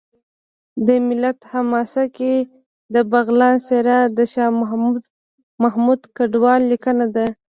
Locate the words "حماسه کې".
1.51-2.33